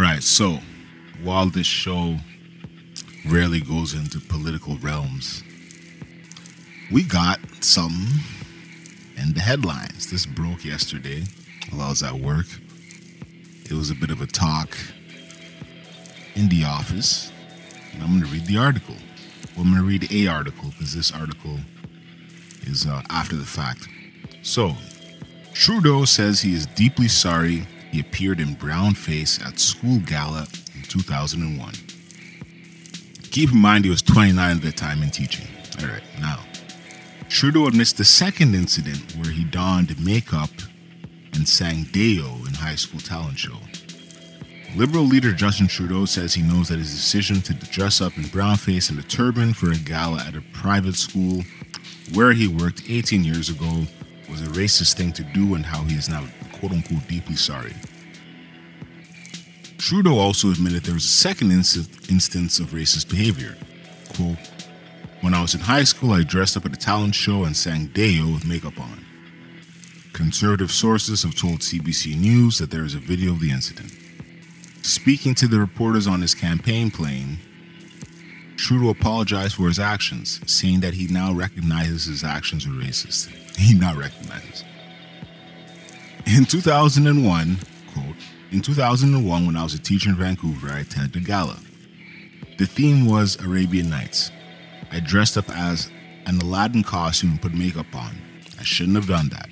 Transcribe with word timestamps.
All 0.00 0.06
right, 0.06 0.22
so 0.22 0.60
while 1.22 1.50
this 1.50 1.66
show 1.66 2.16
rarely 3.28 3.60
goes 3.60 3.92
into 3.92 4.18
political 4.18 4.78
realms, 4.78 5.42
we 6.90 7.02
got 7.02 7.38
some 7.60 8.08
in 9.18 9.34
the 9.34 9.40
headlines. 9.40 10.10
This 10.10 10.24
broke 10.24 10.64
yesterday 10.64 11.24
while 11.70 11.82
I 11.82 11.90
was 11.90 12.02
at 12.02 12.14
work. 12.14 12.46
It 13.66 13.72
was 13.72 13.90
a 13.90 13.94
bit 13.94 14.10
of 14.10 14.22
a 14.22 14.26
talk 14.26 14.74
in 16.34 16.48
the 16.48 16.64
office, 16.64 17.30
and 17.92 18.02
I'm 18.02 18.08
going 18.08 18.22
to 18.22 18.32
read 18.32 18.46
the 18.46 18.56
article. 18.56 18.96
Well, 19.54 19.66
I'm 19.66 19.74
going 19.74 19.82
to 19.82 19.86
read 19.86 20.10
a 20.10 20.28
article 20.28 20.70
because 20.70 20.94
this 20.94 21.12
article 21.12 21.58
is 22.62 22.86
uh, 22.86 23.02
after 23.10 23.36
the 23.36 23.44
fact. 23.44 23.86
So, 24.40 24.76
Trudeau 25.52 26.06
says 26.06 26.40
he 26.40 26.54
is 26.54 26.64
deeply 26.68 27.08
sorry 27.08 27.66
he 27.90 28.00
appeared 28.00 28.40
in 28.40 28.54
brown 28.54 28.94
face 28.94 29.40
at 29.44 29.58
school 29.58 29.98
gala 30.00 30.46
in 30.74 30.82
2001. 30.82 31.72
Keep 33.30 33.52
in 33.52 33.58
mind 33.58 33.84
he 33.84 33.90
was 33.90 34.02
29 34.02 34.56
at 34.56 34.62
the 34.62 34.72
time 34.72 35.02
and 35.02 35.12
teaching. 35.12 35.46
All 35.80 35.86
right, 35.86 36.02
now. 36.20 36.40
Trudeau 37.28 37.66
admits 37.68 37.92
the 37.92 38.04
second 38.04 38.54
incident 38.54 39.14
where 39.16 39.30
he 39.30 39.44
donned 39.44 40.04
makeup 40.04 40.50
and 41.34 41.48
sang 41.48 41.84
Day-O 41.84 42.44
in 42.46 42.54
high 42.54 42.74
school 42.74 43.00
talent 43.00 43.38
show. 43.38 43.56
Liberal 44.76 45.04
leader 45.04 45.32
Justin 45.32 45.66
Trudeau 45.66 46.04
says 46.04 46.34
he 46.34 46.42
knows 46.42 46.68
that 46.68 46.78
his 46.78 46.92
decision 46.92 47.40
to 47.42 47.54
dress 47.54 48.00
up 48.00 48.16
in 48.16 48.24
brownface 48.24 48.90
and 48.90 48.98
a 48.98 49.02
turban 49.02 49.52
for 49.52 49.70
a 49.70 49.76
gala 49.76 50.18
at 50.26 50.36
a 50.36 50.42
private 50.52 50.94
school 50.94 51.42
where 52.14 52.32
he 52.32 52.46
worked 52.46 52.82
18 52.88 53.24
years 53.24 53.48
ago 53.48 53.84
was 54.28 54.42
a 54.42 54.50
racist 54.50 54.94
thing 54.94 55.12
to 55.12 55.22
do 55.22 55.54
and 55.54 55.66
how 55.66 55.82
he 55.84 55.96
is 55.96 56.08
now 56.08 56.24
quote 56.60 56.72
unquote 56.72 57.08
deeply 57.08 57.36
sorry. 57.36 57.74
Trudeau 59.78 60.18
also 60.18 60.50
admitted 60.50 60.84
there 60.84 60.94
was 60.94 61.06
a 61.06 61.08
second 61.08 61.50
inst- 61.50 62.10
instance 62.10 62.60
of 62.60 62.68
racist 62.68 63.08
behavior. 63.08 63.56
Quote, 64.14 64.36
when 65.22 65.34
I 65.34 65.42
was 65.42 65.54
in 65.54 65.60
high 65.60 65.84
school, 65.84 66.12
I 66.12 66.22
dressed 66.22 66.56
up 66.56 66.66
at 66.66 66.72
a 66.72 66.76
talent 66.76 67.14
show 67.14 67.44
and 67.44 67.56
sang 67.56 67.86
Day-O 67.86 68.32
with 68.32 68.46
makeup 68.46 68.78
on. 68.78 69.04
Conservative 70.12 70.70
sources 70.70 71.22
have 71.22 71.34
told 71.34 71.60
CBC 71.60 72.18
News 72.18 72.58
that 72.58 72.70
there 72.70 72.84
is 72.84 72.94
a 72.94 72.98
video 72.98 73.32
of 73.32 73.40
the 73.40 73.50
incident. 73.50 73.92
Speaking 74.82 75.34
to 75.36 75.48
the 75.48 75.58
reporters 75.58 76.06
on 76.06 76.20
his 76.20 76.34
campaign 76.34 76.90
plane, 76.90 77.38
Trudeau 78.56 78.90
apologized 78.90 79.54
for 79.54 79.66
his 79.68 79.78
actions, 79.78 80.40
saying 80.46 80.80
that 80.80 80.94
he 80.94 81.06
now 81.06 81.32
recognizes 81.32 82.04
his 82.04 82.24
actions 82.24 82.66
were 82.66 82.74
racist. 82.74 83.34
He 83.60 83.74
now 83.74 83.94
recognizes. 83.94 84.64
In 86.32 86.44
2001, 86.44 87.58
quote, 87.92 88.04
in 88.52 88.60
2001, 88.60 89.46
when 89.46 89.56
I 89.56 89.64
was 89.64 89.74
a 89.74 89.80
teacher 89.80 90.10
in 90.10 90.16
Vancouver, 90.16 90.68
I 90.68 90.78
attended 90.78 91.20
a 91.20 91.26
gala. 91.26 91.58
The 92.56 92.66
theme 92.66 93.04
was 93.04 93.34
Arabian 93.40 93.90
Nights. 93.90 94.30
I 94.92 95.00
dressed 95.00 95.36
up 95.36 95.50
as 95.50 95.90
an 96.26 96.40
Aladdin 96.40 96.84
costume 96.84 97.32
and 97.32 97.42
put 97.42 97.52
makeup 97.52 97.92
on. 97.96 98.16
I 98.60 98.62
shouldn't 98.62 98.94
have 98.94 99.08
done 99.08 99.28
that. 99.30 99.48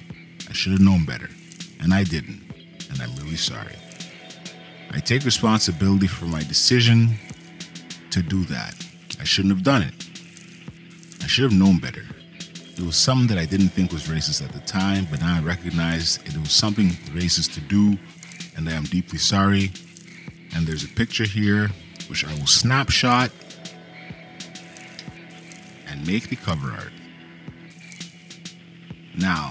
I 0.48 0.52
should 0.52 0.70
have 0.70 0.80
known 0.80 1.04
better. 1.04 1.28
And 1.80 1.92
I 1.92 2.04
didn't. 2.04 2.44
And 2.90 3.02
I'm 3.02 3.14
really 3.16 3.34
sorry. 3.34 3.74
I 4.92 5.00
take 5.00 5.24
responsibility 5.24 6.06
for 6.06 6.26
my 6.26 6.44
decision 6.44 7.18
to 8.10 8.22
do 8.22 8.44
that. 8.44 8.76
I 9.20 9.24
shouldn't 9.24 9.52
have 9.52 9.64
done 9.64 9.82
it. 9.82 10.06
I 11.24 11.26
should 11.26 11.50
have 11.50 11.58
known 11.58 11.78
better. 11.78 12.04
It 12.78 12.86
was 12.86 12.94
something 12.94 13.26
that 13.26 13.38
I 13.38 13.44
didn't 13.44 13.70
think 13.70 13.90
was 13.90 14.04
racist 14.06 14.40
at 14.40 14.52
the 14.52 14.60
time, 14.60 15.08
but 15.10 15.20
now 15.20 15.36
I 15.36 15.40
recognize 15.40 16.18
it 16.24 16.36
was 16.38 16.52
something 16.52 16.90
racist 17.10 17.54
to 17.54 17.60
do, 17.60 17.98
and 18.56 18.68
I 18.68 18.72
am 18.72 18.84
deeply 18.84 19.18
sorry. 19.18 19.72
And 20.54 20.64
there's 20.64 20.84
a 20.84 20.88
picture 20.88 21.24
here, 21.24 21.70
which 22.08 22.24
I 22.24 22.32
will 22.34 22.46
snapshot 22.46 23.32
and 25.88 26.06
make 26.06 26.28
the 26.28 26.36
cover 26.36 26.70
art. 26.70 26.92
Now, 29.16 29.50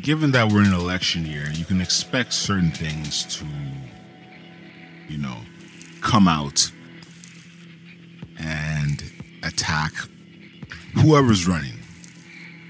given 0.00 0.30
that 0.30 0.50
we're 0.50 0.62
in 0.62 0.68
an 0.68 0.74
election 0.74 1.26
year, 1.26 1.50
you 1.52 1.66
can 1.66 1.82
expect 1.82 2.32
certain 2.32 2.70
things 2.70 3.26
to, 3.36 3.44
you 5.06 5.18
know, 5.18 5.36
come 6.00 6.28
out 6.28 6.72
and 8.38 9.04
attack 9.42 9.92
whoever's 10.94 11.46
running. 11.46 11.78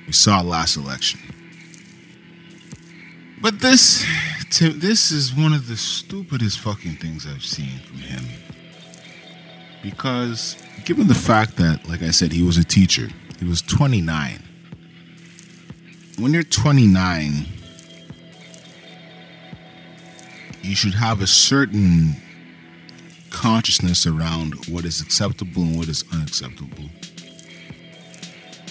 We 0.07 0.13
saw 0.13 0.41
last 0.41 0.77
election. 0.77 1.21
But 3.41 3.61
this, 3.61 4.07
this 4.61 5.11
is 5.11 5.35
one 5.35 5.53
of 5.53 5.67
the 5.67 5.77
stupidest 5.77 6.61
fucking 6.61 6.97
things 6.97 7.27
I've 7.27 7.45
seen 7.45 7.79
from 7.81 7.99
him. 7.99 8.25
Because, 9.83 10.57
given 10.85 11.09
the 11.09 11.15
fact 11.15 11.57
that, 11.57 11.89
like 11.89 12.03
I 12.03 12.13
said, 12.13 12.33
he 12.33 12.43
was 12.43 12.57
a 12.57 12.65
teacher, 12.65 13.09
he 13.41 13.45
was 13.45 13.61
29. 13.63 14.43
When 16.19 16.33
you're 16.33 16.45
29, 16.45 17.47
you 20.63 20.75
should 20.77 20.95
have 20.95 21.21
a 21.21 21.27
certain 21.27 22.15
consciousness 23.31 24.07
around 24.07 24.67
what 24.67 24.85
is 24.85 25.01
acceptable 25.01 25.63
and 25.63 25.77
what 25.77 25.89
is 25.89 26.05
unacceptable. 26.13 26.85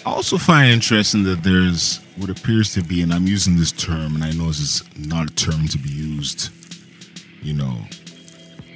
I 0.03 0.09
also 0.09 0.39
find 0.39 0.71
interesting 0.71 1.23
that 1.25 1.43
there's 1.43 1.99
what 2.17 2.31
appears 2.31 2.73
to 2.73 2.81
be, 2.81 3.03
and 3.03 3.13
I'm 3.13 3.27
using 3.27 3.55
this 3.55 3.71
term, 3.71 4.15
and 4.15 4.23
I 4.23 4.31
know 4.31 4.47
this 4.47 4.59
is 4.59 4.83
not 4.97 5.29
a 5.29 5.33
term 5.35 5.67
to 5.67 5.77
be 5.77 5.89
used, 5.89 6.49
you 7.43 7.53
know, 7.53 7.77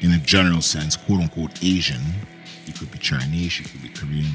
in 0.01 0.11
a 0.11 0.19
general 0.19 0.61
sense, 0.61 0.95
quote 0.95 1.21
unquote 1.21 1.63
Asian. 1.63 2.01
You 2.67 2.73
could 2.73 2.91
be 2.91 2.99
Chinese, 2.99 3.59
you 3.59 3.65
could 3.65 3.81
be 3.81 3.89
Korean, 3.89 4.33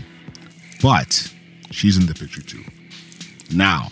but 0.82 1.32
she's 1.70 1.96
in 1.96 2.06
the 2.06 2.14
picture 2.14 2.42
too. 2.42 2.64
Now, 3.52 3.88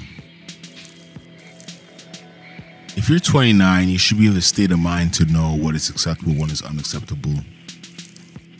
if 2.96 3.08
you're 3.08 3.20
29, 3.20 3.88
you 3.88 3.98
should 3.98 4.18
be 4.18 4.26
in 4.26 4.36
a 4.36 4.42
state 4.42 4.72
of 4.72 4.80
mind 4.80 5.14
to 5.14 5.24
know 5.24 5.56
what 5.56 5.76
is 5.76 5.88
acceptable, 5.88 6.32
what 6.32 6.50
is 6.50 6.62
unacceptable. 6.62 7.34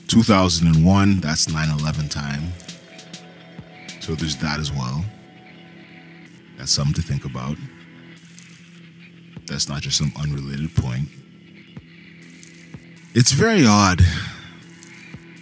2001, 0.07 1.21
that's 1.21 1.49
9 1.49 1.79
11 1.81 2.09
time. 2.09 2.53
So 4.09 4.15
there's 4.15 4.37
that 4.37 4.59
as 4.59 4.73
well. 4.73 5.05
That's 6.57 6.73
something 6.73 6.95
to 6.95 7.03
think 7.03 7.27
about. 7.27 7.59
That's 9.45 9.69
not 9.69 9.83
just 9.83 9.99
some 9.99 10.15
unrelated 10.19 10.75
point. 10.75 11.11
It's 13.15 13.33
very 13.33 13.67
odd 13.67 14.01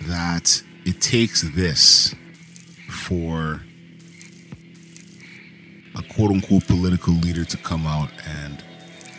that 0.09 0.61
it 0.85 1.01
takes 1.01 1.43
this 1.43 2.13
for 2.91 3.63
a 5.95 6.03
quote 6.03 6.33
unquote 6.33 6.67
political 6.67 7.15
leader 7.15 7.45
to 7.45 7.57
come 7.59 7.87
out 7.87 8.11
and 8.27 8.65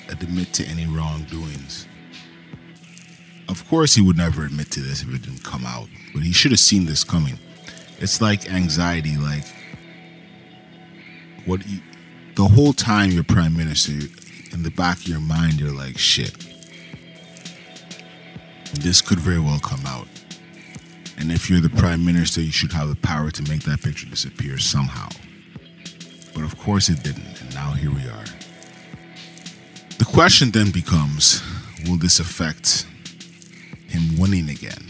admit 0.10 0.52
to 0.56 0.66
any 0.66 0.88
wrongdoings. 0.88 1.88
Of 3.48 3.66
course, 3.70 3.96
he 3.96 4.02
would 4.02 4.18
never 4.18 4.44
admit 4.44 4.72
to 4.72 4.82
this 4.82 5.04
if 5.04 5.16
it 5.16 5.22
didn't 5.22 5.46
come 5.46 5.66
out, 5.66 5.88
but 6.14 6.24
he 6.24 6.34
should 6.34 6.52
have 6.52 6.60
seen 6.60 6.86
this 6.86 7.06
coming. 7.06 7.40
It's 8.00 8.22
like 8.22 8.52
anxiety, 8.52 9.18
like 9.18 9.46
what 11.46 11.66
you, 11.68 11.80
the 12.36 12.46
whole 12.46 12.74
time 12.74 13.12
you're 13.12 13.24
prime 13.24 13.56
minister, 13.56 13.94
in 14.52 14.64
the 14.64 14.72
back 14.72 14.98
of 14.98 15.08
your 15.08 15.20
mind, 15.20 15.60
you're 15.60 15.72
like, 15.72 15.98
shit, 15.98 16.36
this 18.74 19.02
could 19.02 19.20
very 19.20 19.40
well 19.40 19.60
come 19.60 19.86
out. 19.86 20.08
And 21.18 21.32
if 21.32 21.50
you're 21.50 21.62
the 21.62 21.70
prime 21.70 22.06
minister, 22.06 22.42
you 22.42 22.52
should 22.52 22.72
have 22.74 22.90
the 22.90 22.96
power 22.96 23.32
to 23.32 23.44
make 23.50 23.64
that 23.64 23.82
picture 23.82 24.08
disappear 24.08 24.60
somehow. 24.60 25.10
But 26.34 26.44
of 26.44 26.58
course 26.60 26.90
it 26.90 27.02
didn't, 27.02 27.42
and 27.42 27.54
now 27.56 27.72
here 27.72 27.92
we 27.92 28.02
are. 28.02 28.26
The 29.98 30.06
question 30.06 30.52
then 30.52 30.70
becomes 30.70 31.42
will 31.88 31.98
this 31.98 32.20
affect 32.20 32.86
him 33.88 34.20
winning 34.20 34.50
again? 34.50 34.86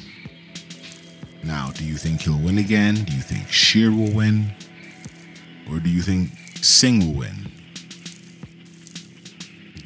Now, 1.48 1.72
do 1.72 1.86
you 1.86 1.96
think 1.96 2.24
he'll 2.24 2.38
win 2.38 2.58
again? 2.58 2.96
Do 3.06 3.16
you 3.16 3.22
think 3.22 3.48
Scheer 3.48 3.90
will 3.90 4.12
win? 4.12 4.54
Or 5.72 5.80
do 5.80 5.90
you 5.90 6.02
think 6.02 6.32
Singh 6.62 7.00
will 7.00 7.20
win? 7.20 7.50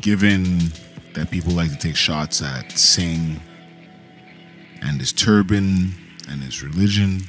Given 0.01 0.57
that 1.13 1.29
people 1.29 1.53
like 1.53 1.69
to 1.69 1.77
take 1.77 1.95
shots 1.95 2.41
at 2.41 2.71
Singh 2.71 3.39
and 4.81 4.99
his 4.99 5.13
turban 5.13 5.93
and 6.27 6.41
his 6.41 6.63
religion, 6.63 7.27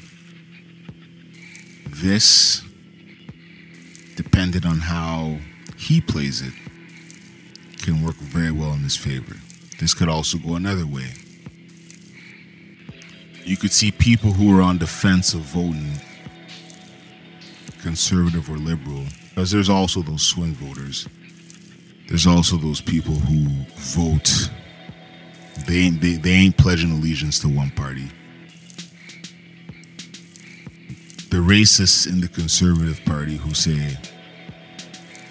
this, 1.91 2.63
depending 4.17 4.65
on 4.65 4.79
how 4.79 5.37
he 5.77 6.01
plays 6.01 6.41
it, 6.41 6.55
can 7.83 8.03
work 8.03 8.17
very 8.17 8.51
well 8.51 8.73
in 8.73 8.79
his 8.79 8.97
favor. 8.97 9.37
This 9.79 9.93
could 9.93 10.09
also 10.09 10.39
go 10.39 10.55
another 10.55 10.87
way. 10.87 11.13
You 13.45 13.57
could 13.57 13.73
see 13.73 13.91
people 13.91 14.33
who 14.33 14.57
are 14.57 14.63
on 14.63 14.79
the 14.79 14.87
fence 14.87 15.35
of 15.35 15.41
voting 15.41 15.93
conservative 17.81 18.49
or 18.49 18.57
liberal, 18.57 19.05
because 19.29 19.51
there's 19.51 19.69
also 19.69 20.03
those 20.03 20.23
swing 20.23 20.55
voters. 20.55 21.09
There's 22.09 22.27
also 22.27 22.57
those 22.57 22.81
people 22.81 23.15
who 23.15 23.49
vote 23.77 24.51
They 25.67 25.79
ain't 25.79 26.01
they, 26.01 26.15
they 26.15 26.31
ain't 26.31 26.57
pledging 26.57 26.91
allegiance 26.93 27.39
to 27.41 27.49
one 27.49 27.71
party. 27.71 28.09
The 31.31 31.39
racists 31.39 32.07
in 32.07 32.21
the 32.21 32.29
conservative 32.29 33.01
party 33.05 33.37
who 33.37 33.55
say, 33.55 33.97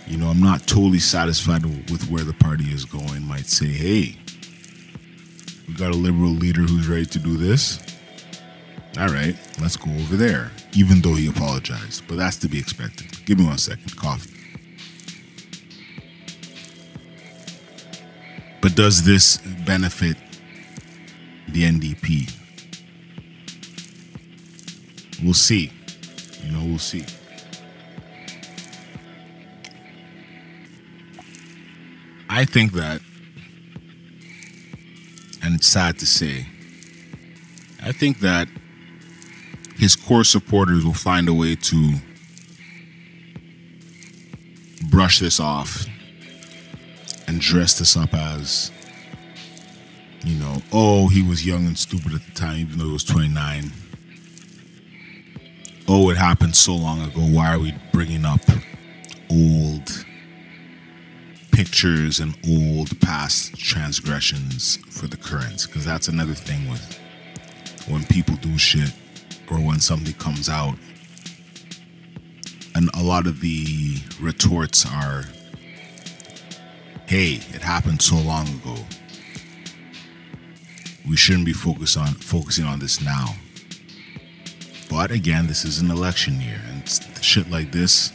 you 0.08 0.18
know, 0.18 0.28
I'm 0.28 0.42
not 0.42 0.66
totally 0.68 1.00
satisfied 1.00 1.64
with 1.92 2.10
where 2.10 2.24
the 2.24 2.34
party 2.34 2.66
is 2.66 2.86
going 2.86 3.24
might 3.24 3.46
say, 3.46 3.68
hey, 3.68 4.18
we 5.68 5.76
got 5.76 5.92
a 5.92 5.98
liberal 5.98 6.32
leader 6.32 6.62
who's 6.62 6.88
ready 6.88 7.06
to 7.06 7.20
do 7.20 7.38
this. 7.38 7.80
All 9.00 9.08
right, 9.08 9.36
let's 9.62 9.78
go 9.78 9.90
over 9.90 10.18
there, 10.18 10.52
even 10.74 11.02
though 11.02 11.16
he 11.16 11.28
apologized. 11.28 12.08
But 12.08 12.18
that's 12.18 12.38
to 12.38 12.50
be 12.50 12.60
expected. 12.60 13.26
Give 13.26 13.40
me 13.40 13.46
one 13.46 13.58
second. 13.58 13.96
Coffee. 13.96 14.30
But 18.62 18.76
does 18.76 19.04
this 19.04 19.38
benefit 19.66 20.18
the 21.48 21.64
NDP? 21.64 22.32
We'll 25.24 25.34
see. 25.34 25.72
You 26.44 26.52
know, 26.52 26.66
we'll 26.66 26.78
see. 26.78 27.06
I 32.30 32.46
think 32.46 32.74
that, 32.74 33.02
and 35.44 35.56
it's 35.56 35.68
sad 35.68 35.98
to 36.00 36.06
say, 36.06 36.46
I 37.84 37.92
think 37.92 38.20
that 38.20 38.48
his 39.82 39.96
core 39.96 40.24
supporters 40.24 40.86
will 40.86 40.94
find 40.94 41.28
a 41.28 41.34
way 41.34 41.56
to 41.56 41.96
brush 44.92 45.18
this 45.18 45.40
off 45.40 45.88
and 47.28 47.42
dress 47.42 47.80
this 47.80 47.98
up 47.98 48.14
as, 48.14 48.72
you 50.24 50.36
know, 50.36 50.62
oh, 50.72 51.08
he 51.08 51.24
was 51.24 51.48
young 51.48 51.66
and 51.66 51.80
stupid 51.80 52.14
at 52.14 52.24
the 52.24 52.32
time, 52.34 52.60
even 52.60 52.78
though 52.78 52.86
he 52.86 52.92
was 52.92 53.04
29. 53.04 53.72
Oh, 55.88 56.12
it 56.12 56.18
happened 56.18 56.56
so 56.56 56.76
long 56.76 57.02
ago. 57.02 57.22
Why 57.22 57.52
are 57.52 57.60
we 57.60 57.74
bringing 57.92 58.24
up 58.24 58.42
old 59.32 60.06
pictures 61.52 62.20
and 62.20 62.38
old 62.48 63.02
past 63.02 63.56
transgressions 63.56 64.78
for 64.92 65.08
the 65.08 65.18
current? 65.18 65.66
Because 65.66 65.86
that's 65.86 66.08
another 66.08 66.36
thing 66.36 66.70
with 66.70 67.00
when 67.88 68.04
people 68.06 68.36
do 68.36 68.60
shit 68.60 68.94
or 69.52 69.58
when 69.58 69.80
something 69.80 70.14
comes 70.14 70.50
out. 70.50 70.76
And 72.74 72.90
a 72.96 73.04
lot 73.04 73.28
of 73.28 73.42
the 73.42 73.98
retorts 74.20 74.86
are 74.86 75.26
hey, 77.12 77.34
it 77.54 77.62
happened 77.62 78.02
so 78.02 78.16
long 78.16 78.48
ago. 78.48 78.74
We 81.06 81.18
shouldn't 81.18 81.46
be 81.46 81.52
focused 81.52 81.98
on 81.98 82.08
focusing 82.08 82.64
on 82.64 82.80
this 82.80 83.02
now. 83.02 83.36
But 84.90 85.12
again, 85.12 85.48
this 85.48 85.66
is 85.66 85.80
an 85.80 85.92
election 85.92 86.40
year, 86.40 86.62
and 86.70 86.88
shit 87.22 87.52
like 87.52 87.74
this 87.74 88.14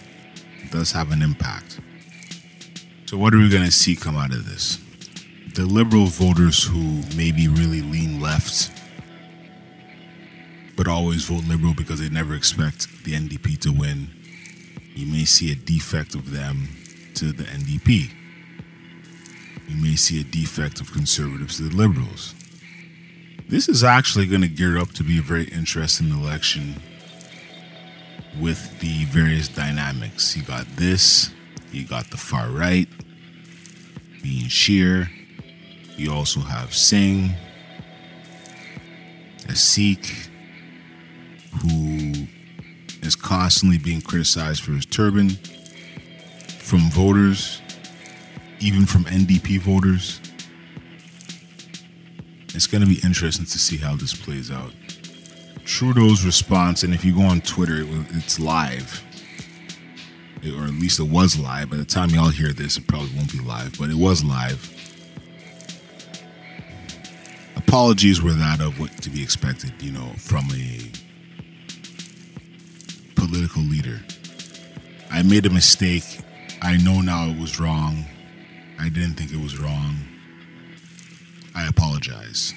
does 0.70 0.92
have 0.92 1.12
an 1.12 1.20
impact. 1.20 1.78
So, 3.04 3.18
what 3.18 3.34
are 3.34 3.38
we 3.38 3.50
going 3.50 3.64
to 3.64 3.70
see 3.70 3.96
come 3.96 4.16
out 4.16 4.32
of 4.32 4.46
this? 4.46 4.78
The 5.54 5.66
liberal 5.66 6.06
voters 6.06 6.64
who 6.64 7.02
maybe 7.16 7.48
really 7.48 7.82
lean 7.82 8.20
left, 8.20 8.70
but 10.76 10.88
always 10.88 11.24
vote 11.24 11.44
liberal 11.44 11.74
because 11.74 12.00
they 12.00 12.08
never 12.08 12.34
expect 12.34 13.04
the 13.04 13.12
NDP 13.14 13.58
to 13.60 13.72
win, 13.72 14.10
you 14.94 15.06
may 15.06 15.24
see 15.24 15.52
a 15.52 15.54
defect 15.54 16.14
of 16.14 16.30
them 16.30 16.68
to 17.14 17.32
the 17.32 17.44
NDP 17.44 18.12
you 19.68 19.76
may 19.82 19.96
see 19.96 20.20
a 20.20 20.24
defect 20.24 20.80
of 20.80 20.92
conservatives 20.92 21.56
to 21.56 21.64
the 21.64 21.76
liberals. 21.76 22.34
This 23.48 23.68
is 23.68 23.84
actually 23.84 24.26
going 24.26 24.42
to 24.42 24.48
gear 24.48 24.78
up 24.78 24.92
to 24.92 25.04
be 25.04 25.18
a 25.18 25.22
very 25.22 25.44
interesting 25.44 26.10
election 26.10 26.80
with 28.40 28.80
the 28.80 29.04
various 29.06 29.48
dynamics. 29.48 30.36
You 30.36 30.42
got 30.42 30.66
this, 30.76 31.30
you 31.72 31.86
got 31.86 32.10
the 32.10 32.16
far 32.16 32.48
right 32.48 32.88
being 34.22 34.48
Scheer, 34.48 35.10
you 35.96 36.12
also 36.12 36.40
have 36.40 36.74
Singh, 36.74 37.34
a 39.48 39.54
Sikh 39.54 40.28
who 41.62 42.26
is 43.06 43.16
constantly 43.16 43.78
being 43.78 44.00
criticized 44.00 44.62
for 44.62 44.72
his 44.72 44.86
turban 44.86 45.30
from 46.58 46.90
voters 46.90 47.60
even 48.60 48.86
from 48.86 49.04
NDP 49.04 49.60
voters. 49.60 50.20
It's 52.54 52.66
going 52.66 52.82
to 52.82 52.88
be 52.88 53.00
interesting 53.04 53.44
to 53.46 53.58
see 53.58 53.76
how 53.76 53.96
this 53.96 54.14
plays 54.14 54.50
out. 54.50 54.72
Trudeau's 55.64 56.24
response, 56.24 56.82
and 56.82 56.94
if 56.94 57.04
you 57.04 57.14
go 57.14 57.22
on 57.22 57.40
Twitter, 57.40 57.84
it's 58.10 58.38
live, 58.40 59.02
or 60.44 60.64
at 60.64 60.74
least 60.74 61.00
it 61.00 61.08
was 61.08 61.38
live. 61.38 61.70
By 61.70 61.76
the 61.76 61.84
time 61.84 62.10
y'all 62.10 62.28
hear 62.28 62.52
this, 62.52 62.78
it 62.78 62.86
probably 62.86 63.10
won't 63.14 63.32
be 63.32 63.40
live, 63.40 63.76
but 63.78 63.90
it 63.90 63.96
was 63.96 64.24
live. 64.24 64.72
Apologies 67.56 68.22
were 68.22 68.32
that 68.32 68.60
of 68.60 68.80
what 68.80 68.90
to 69.02 69.10
be 69.10 69.22
expected, 69.22 69.72
you 69.82 69.92
know, 69.92 70.12
from 70.16 70.44
a 70.52 70.90
political 73.26 73.62
leader. 73.62 74.00
I 75.10 75.22
made 75.22 75.46
a 75.46 75.50
mistake. 75.50 76.04
I 76.62 76.76
know 76.76 77.00
now 77.00 77.28
it 77.28 77.38
was 77.38 77.58
wrong. 77.58 78.04
I 78.78 78.88
didn't 78.88 79.14
think 79.14 79.32
it 79.32 79.40
was 79.40 79.58
wrong. 79.58 79.96
I 81.54 81.66
apologize. 81.66 82.52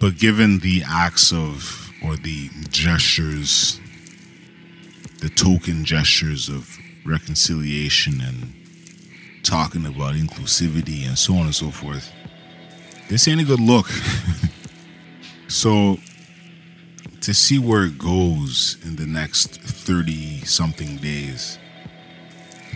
But 0.00 0.18
given 0.18 0.58
the 0.58 0.82
acts 0.86 1.32
of, 1.32 1.90
or 2.02 2.16
the 2.16 2.48
gestures, 2.70 3.80
the 5.20 5.28
token 5.28 5.84
gestures 5.84 6.48
of 6.48 6.78
reconciliation 7.06 8.20
and 8.20 8.54
talking 9.42 9.86
about 9.86 10.14
inclusivity 10.14 11.06
and 11.06 11.18
so 11.18 11.34
on 11.34 11.46
and 11.46 11.54
so 11.54 11.70
forth, 11.70 12.10
this 13.08 13.28
ain't 13.28 13.40
a 13.40 13.44
good 13.44 13.60
look. 13.60 13.88
so, 15.48 15.98
to 17.24 17.32
see 17.32 17.58
where 17.58 17.84
it 17.84 17.96
goes 17.96 18.76
in 18.84 18.96
the 18.96 19.06
next 19.06 19.58
30 19.62 20.44
something 20.44 20.98
days, 20.98 21.58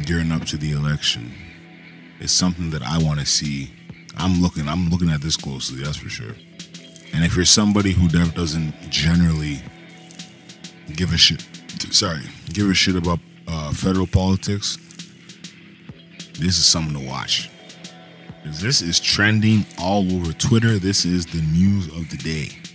gearing 0.07 0.33
up 0.33 0.47
to 0.47 0.57
the 0.57 0.73
election, 0.73 1.35
is 2.19 2.33
something 2.33 2.71
that 2.71 2.81
I 2.81 2.97
want 2.97 3.21
to 3.21 3.27
see. 3.27 3.71
I'm 4.17 4.41
looking. 4.41 4.67
I'm 4.67 4.89
looking 4.89 5.11
at 5.11 5.21
this 5.21 5.37
closely. 5.37 5.83
That's 5.83 5.99
for 5.99 6.09
sure. 6.09 6.35
And 7.13 7.27
if 7.27 7.37
you're 7.37 7.45
somebody 7.45 7.93
who 7.93 8.09
doesn't 8.09 8.73
generally 8.89 9.61
give 10.95 11.13
a 11.13 11.19
shit, 11.19 11.47
sorry, 11.91 12.23
give 12.51 12.71
a 12.71 12.75
shit 12.75 12.97
about 12.97 13.19
uh, 13.47 13.75
federal 13.75 14.07
politics, 14.07 14.79
this 16.39 16.57
is 16.57 16.65
something 16.65 16.99
to 16.99 17.07
watch. 17.07 17.51
This 18.47 18.81
is 18.81 18.99
trending 18.99 19.67
all 19.79 20.11
over 20.11 20.33
Twitter. 20.33 20.79
This 20.79 21.05
is 21.05 21.27
the 21.27 21.43
news 21.43 21.89
of 21.89 22.09
the 22.09 22.17
day. 22.17 22.68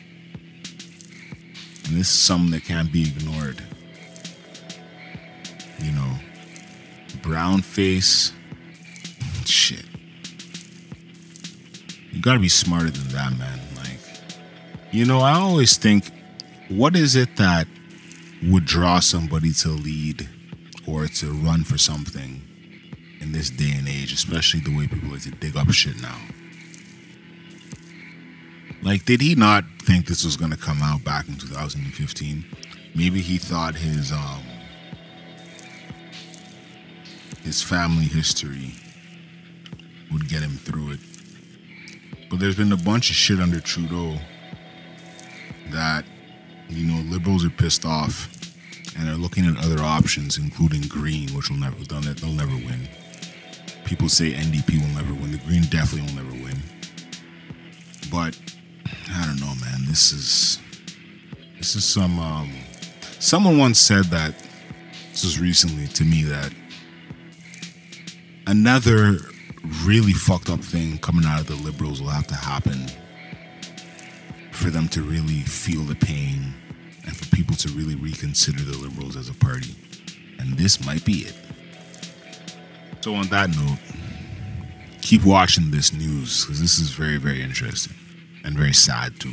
This 1.94 2.10
is 2.10 2.20
something 2.20 2.52
that 2.52 2.64
can't 2.66 2.92
be 2.92 3.04
ignored. 3.04 3.64
You 5.80 5.92
know, 5.92 6.18
brown 7.22 7.62
face 7.62 8.34
shit. 9.46 9.86
You 12.12 12.22
gotta 12.22 12.40
be 12.40 12.50
smarter 12.50 12.90
than 12.90 13.08
that, 13.10 13.38
man. 13.38 13.60
Like, 13.78 14.00
you 14.92 15.06
know, 15.06 15.20
I 15.20 15.34
always 15.34 15.78
think, 15.78 16.10
what 16.70 16.96
is 16.96 17.16
it 17.16 17.38
that 17.38 17.68
would 18.44 18.66
draw 18.66 19.00
somebody 19.00 19.54
to 19.54 19.70
lead 19.70 20.28
or 20.88 21.08
to 21.08 21.32
run 21.32 21.64
for 21.64 21.78
something 21.78 22.42
in 23.22 23.32
this 23.32 23.50
day 23.50 23.72
and 23.78 23.88
age, 23.88 24.12
especially 24.12 24.60
the 24.60 24.76
way 24.76 24.88
people 24.88 25.10
like 25.10 25.22
to 25.22 25.32
dig 25.32 25.56
up 25.56 25.72
shit 25.72 26.02
now? 26.02 26.18
Like, 28.84 29.06
did 29.06 29.22
he 29.22 29.34
not 29.36 29.64
think 29.82 30.08
this 30.08 30.26
was 30.26 30.36
gonna 30.36 30.58
come 30.58 30.82
out 30.82 31.04
back 31.06 31.30
in 31.30 31.36
2015? 31.36 32.46
Maybe 32.94 33.22
he 33.22 33.38
thought 33.38 33.76
his 33.76 34.12
um 34.12 34.44
his 37.44 37.62
family 37.62 38.06
history 38.06 38.74
would 40.12 40.28
get 40.28 40.42
him 40.42 40.58
through 40.58 40.92
it. 40.92 41.00
But 42.30 42.40
there's 42.40 42.56
been 42.56 42.72
a 42.72 42.78
bunch 42.78 43.10
of 43.10 43.16
shit 43.16 43.40
under 43.40 43.60
Trudeau 43.60 44.18
that, 45.72 46.06
you 46.70 46.86
know, 46.86 47.02
liberals 47.10 47.46
are 47.46 47.50
pissed 47.50 47.86
off 47.86 48.30
and 48.98 49.10
are 49.10 49.16
looking 49.16 49.46
at 49.46 49.58
other 49.64 49.82
options, 49.82 50.38
including 50.38 50.82
Green, 50.84 51.30
which 51.30 51.50
will 51.50 51.58
never 51.58 51.76
they'll 51.86 52.32
never 52.32 52.56
win. 52.56 52.90
People 53.86 54.10
say 54.10 54.34
NDP 54.34 54.82
will 54.82 55.02
never 55.02 55.14
win. 55.14 55.32
The 55.32 55.38
Green 55.40 55.64
definitely 55.64 56.02
will 56.02 56.24
never 56.24 56.44
win. 56.44 56.58
But 58.12 58.38
I 59.16 59.26
don't 59.26 59.40
know, 59.40 59.54
man. 59.62 59.86
This 59.86 60.12
is 60.12 60.60
this 61.58 61.76
is 61.76 61.86
some. 61.86 62.20
Um, 62.20 62.52
someone 63.20 63.58
once 63.58 63.80
said 63.80 64.06
that 64.06 64.34
this 65.12 65.24
was 65.24 65.40
recently 65.40 65.88
to 65.88 66.04
me 66.04 66.24
that 66.24 66.52
another 68.48 69.20
really 69.86 70.14
fucked 70.14 70.50
up 70.50 70.60
thing 70.60 70.98
coming 70.98 71.26
out 71.26 71.40
of 71.40 71.48
the 71.48 71.56
liberals 71.56 72.02
will 72.02 72.10
have 72.10 72.28
to 72.28 72.36
happen 72.36 72.88
for 74.52 74.70
them 74.70 74.88
to 74.90 75.02
really 75.04 75.42
feel 75.42 75.84
the 75.84 75.96
pain 75.96 76.54
and 77.06 77.16
for 77.16 77.34
people 77.36 77.56
to 77.56 77.70
really 77.70 77.96
reconsider 77.96 78.64
the 78.64 78.78
liberals 78.78 79.16
as 79.16 79.30
a 79.30 79.34
party. 79.34 79.76
And 80.40 80.58
this 80.58 80.86
might 80.86 81.06
be 81.06 81.20
it. 81.20 81.36
So, 83.02 83.14
on 83.16 83.28
that 83.28 83.50
note, 83.50 83.78
keep 85.02 85.24
watching 85.24 85.72
this 85.72 85.94
news 85.94 86.46
because 86.46 86.60
this 86.60 86.80
is 86.80 86.90
very, 86.90 87.18
very 87.18 87.42
interesting 87.42 87.96
and 88.44 88.58
very 88.58 88.74
sad 88.74 89.20
too. 89.20 89.32